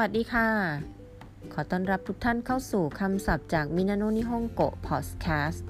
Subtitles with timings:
[0.00, 0.48] สวัสดีค่ะ
[1.52, 5.68] ขอต้อนรับทุกท่านเข้าสู่คำศัพท์จากมินาโนนิฮงโกะพอดแคสต์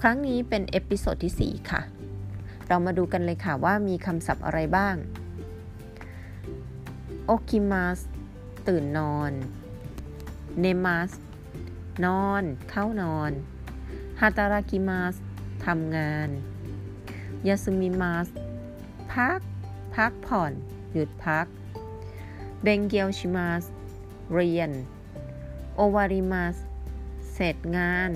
[0.00, 1.82] ครั้งนี้เป็น episode ที่ 4 ค่ะ
[2.68, 4.94] เรามาดูกันเลยค่ะว่ามีคำศัพท์อะไรบ้าง
[7.26, 7.98] 起きます
[8.68, 9.32] ตื่นนอน
[10.60, 11.10] 寝ます
[12.04, 13.30] นอน เข้านอน
[14.20, 15.14] 働きます
[15.66, 16.28] ทำงาน
[17.46, 18.28] 休みます
[19.14, 19.40] พัก
[19.94, 20.52] พักผ่อน
[20.92, 21.46] หยุดพัก
[22.62, 23.64] เบงเกียวชิมัส
[24.34, 24.70] เรียน
[25.74, 26.56] โอวาริมัส
[27.32, 28.10] เสร็จงาน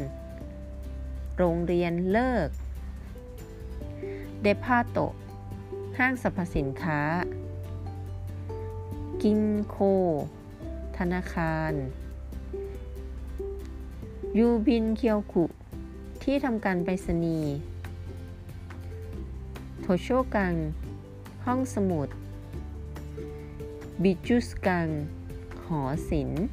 [1.36, 2.48] โรงเรียนเลิก
[4.42, 4.98] เดพาโต
[5.98, 7.00] ห้างสรรพสินค้า
[9.22, 9.76] กินโค
[10.98, 11.72] ธนาคาร
[14.38, 15.44] ยูบินเคียวคุ
[16.22, 17.54] ที่ทำการไปรษณีย์
[19.80, 20.54] โทโชกัง
[21.44, 22.08] ห้องสมุด
[24.02, 24.88] บิจุสกัง
[25.66, 26.46] หอศิลป์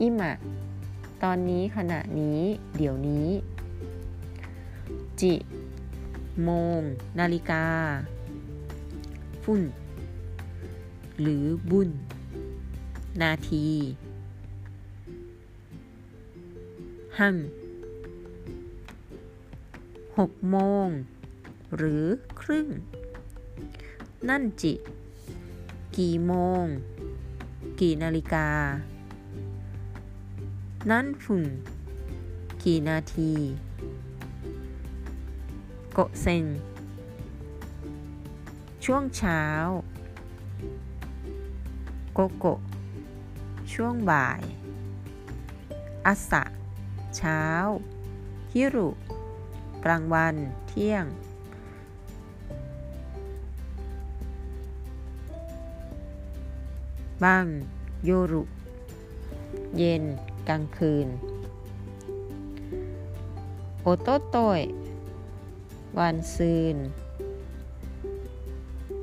[0.00, 0.32] อิมะ
[1.22, 2.40] ตอนนี้ขณะนี้
[2.76, 3.28] เดี๋ยวนี้
[5.20, 5.34] จิ
[6.44, 6.80] โมง
[7.18, 7.66] นาฬิกา
[9.44, 9.62] ฝุ่น
[11.20, 11.90] หรือบุญ
[13.22, 13.68] นาที
[17.18, 17.36] หัง
[20.18, 20.88] หกโมง
[21.76, 22.04] หรือ
[22.40, 22.68] ครึ่ง
[24.28, 24.74] นั่นจิ
[25.98, 26.64] กี่โมง
[27.80, 28.48] กี่นาฬิกา
[30.90, 31.44] นั่นฝุ่น
[32.64, 33.32] กี่นาที
[35.92, 36.46] โกเซน
[38.84, 39.42] ช่วงเช้า
[42.14, 42.46] โกโก
[43.72, 44.42] ช่วงบ่าย
[46.06, 46.42] อาสะ
[47.16, 47.42] เช้า
[48.52, 48.88] ฮิรุ
[49.84, 50.34] กลางวัน
[50.68, 51.04] เที่ยง
[57.22, 57.46] บ้าง
[58.04, 58.42] โยรุ
[59.76, 60.04] เย็น
[60.48, 61.06] กลางคืน
[63.82, 64.60] โอโตโตย
[65.98, 66.76] วันซืน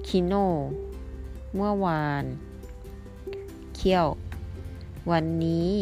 [0.07, 0.33] คิโน
[1.55, 2.23] เมื่อวาน
[3.75, 4.07] เคียว
[5.11, 5.73] วันนี้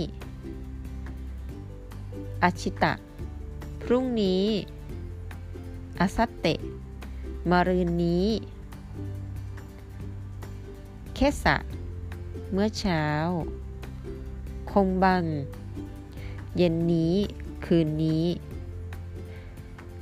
[2.43, 2.93] อาชิตะ
[3.83, 4.45] พรุ่งนี้
[5.99, 6.59] อาซัตเตะ
[7.49, 8.27] มารืนนี้
[11.15, 11.55] เคสะ
[12.53, 13.05] เมื่อเช้า
[14.71, 15.23] คงบัง
[16.57, 17.15] เย็นนี้
[17.65, 18.25] คืนนี้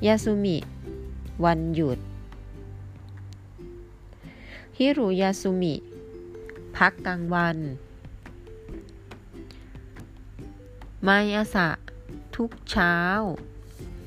[0.05, 0.57] ยาสุมิ
[1.43, 1.99] วันหยุด
[4.77, 5.75] ฮิรุยาสุมิ
[6.75, 7.57] พักกลางวัน
[11.03, 11.69] ไมอาสะ
[12.35, 12.95] ทุกเช้า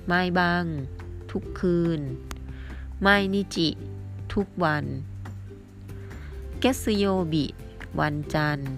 [0.08, 0.64] ไมบัง
[1.30, 2.00] ทุกคืน
[3.02, 3.68] ไมนิจิ
[4.32, 4.84] ทุกวัน
[6.60, 7.46] เกสโยบิ
[7.98, 8.72] วันจันทร์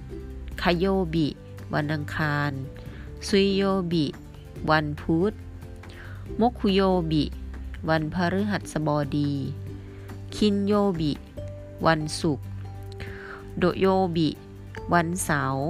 [0.62, 1.28] คาโยบิ
[1.74, 2.52] วันอังคาร
[3.28, 3.62] ซุยโย
[3.92, 4.06] บิ
[4.70, 5.32] วันพุธ
[6.40, 6.80] มกคุโย
[7.12, 7.24] บิ
[7.88, 9.32] วันพฤหัสบดี
[10.34, 11.12] คินโยบิ
[11.86, 12.46] วันศุกร์
[13.58, 13.86] โดโย
[14.16, 14.28] บิ
[14.92, 15.64] วันเสาร์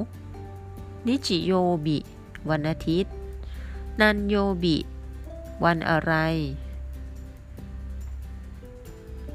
[1.07, 1.53] นิจิโย
[1.87, 1.99] บิ
[2.51, 3.13] วันอาทิตย์
[4.01, 4.77] นันโยบิ
[5.65, 6.15] วันอะไร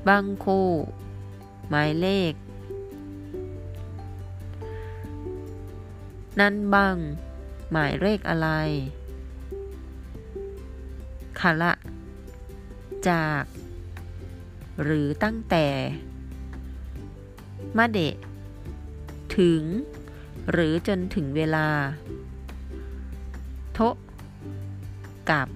[0.07, 0.45] บังโค
[1.69, 2.33] หมายเลข
[6.39, 6.97] นั้นบัง
[7.71, 8.49] หมายเลขอะไร
[11.39, 11.73] คาละ
[13.09, 13.43] จาก
[14.83, 15.67] หรือตั้งแต่
[17.77, 18.15] มาเดะ
[19.37, 19.63] ถึง
[20.51, 21.67] หรือจนถึงเวลา
[23.73, 23.79] โท
[25.29, 25.47] กับ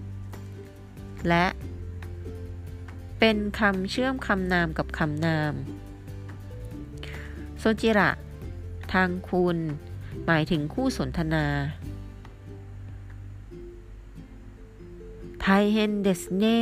[1.30, 1.46] และ
[3.20, 5.54] เป็นคำเชื่อมคำนามกับคำนาม
[7.60, 8.10] โซจิระ
[8.94, 9.58] ทางคุณ
[10.26, 11.46] หมายถึงคู่สนทนา
[15.42, 16.62] ไทเฮนเดสเน่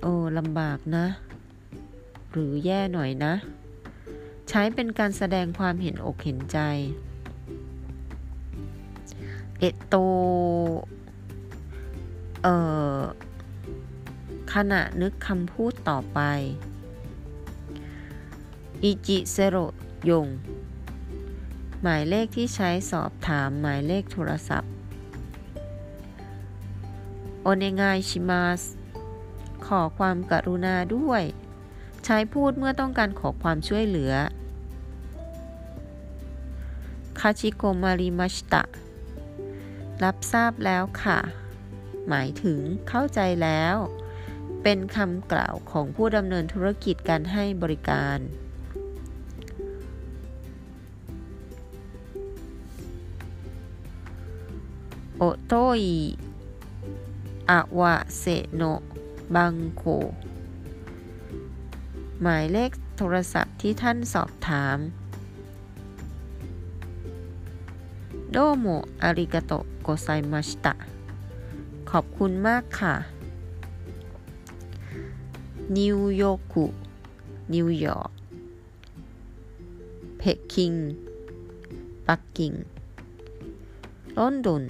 [0.00, 1.06] โอ้ลำบากนะ
[2.30, 3.34] หรือแย่หน่อยนะ
[4.48, 6.58] ใช้เป็นการแสดงความเห็นอกเห็นใจ
[9.58, 9.94] เอโต
[12.42, 12.54] เอ่
[12.98, 13.00] อ
[14.52, 16.20] ขณะนึกคำพูดต่อไป
[18.82, 19.56] อิจิเซโร
[20.10, 20.26] ยง
[21.82, 24.72] หมายเลขที่ใช้สอบถามหมายเลขโทรศัพท์
[27.42, 28.62] โอเนงายชิมาส
[29.66, 31.22] ขอความกรุณาด้วย
[32.04, 34.12] ใช้พูดเมื่อต้องการขอความช่วยเหลือ
[37.18, 38.62] คาชิโกมาริมาชตะ
[40.02, 41.18] รับทราบแล้วค่ะ
[42.08, 42.58] หมายถึง
[42.88, 43.76] เข้าใจแล้ว
[44.62, 48.18] เป็นคำกล่าวของผู้ดำเนินธุรกิจการให้บริการ
[55.24, 55.98] โอโตอิ
[57.50, 58.24] อาวะเซ
[58.54, 58.62] โน
[59.34, 59.84] บังโก
[62.20, 64.78] หมายเลขโทรศัพท์ที่ท่านสอบถาม
[68.30, 68.66] どうも
[69.02, 69.52] ありがと
[69.82, 70.74] うございました
[71.90, 72.94] ขอบคุณมากค่ะ
[75.76, 76.54] ニューヨーク นิวยอร์ก
[77.54, 80.72] ペキン
[82.08, 82.52] ปักกิ่ง ロンドン
[84.18, 84.64] ลอนดอน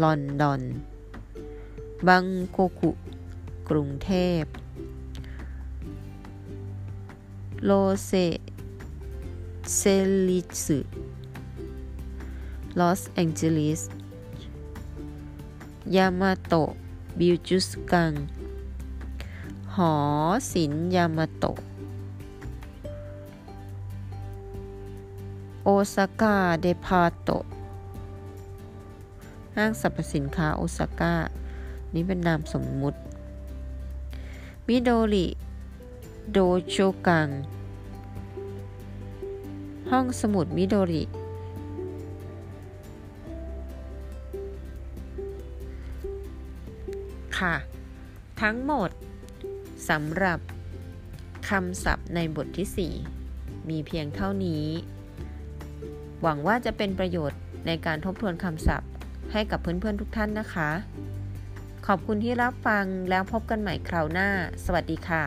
[0.00, 2.90] バンコク
[3.68, 4.10] กรุงเท
[4.40, 4.42] พ
[7.64, 7.70] ロ
[8.06, 8.10] サ
[9.76, 9.80] ンゼ
[10.28, 10.78] ルス
[12.78, 13.82] ลอสแองเจลิส
[15.96, 18.12] やまと美術館
[19.74, 19.94] หอ
[20.50, 21.56] ศิลป์ยามาโตะ
[25.64, 27.44] 大阪デパート
[29.56, 31.14] ห้างสรรพสินค้าโอซาก้า
[31.94, 32.98] นี่เป็นนามสมมุติ
[34.66, 35.26] มิโดริ
[36.30, 36.38] โด
[36.68, 36.76] โช
[37.06, 37.28] กัง
[39.90, 41.02] ห้องสมุดมิโดริ
[47.38, 47.54] ค่ะ
[48.40, 48.90] ทั้งหมด
[49.88, 50.38] สำหรับ
[51.48, 52.92] คำศัพท์ในบทที่
[53.28, 54.64] 4 มีเพียงเท่านี้
[56.22, 58.90] หวังว่าจะเป็นประโยชน์ในการทบทวนคำศัพท์
[59.32, 60.70] ให้กับเพื่อนๆทุกท่านนะคะ
[61.86, 64.28] ขอบคุณที่รับฟังแล้วพบกันใหม่คราวหน้า
[64.64, 65.24] สวัสดีค่ะ